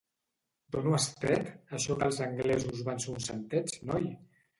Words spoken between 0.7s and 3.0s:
D'on ho has tret, això que els anglesos